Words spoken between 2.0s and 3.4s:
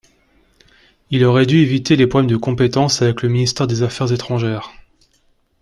problèmes de compétences avec le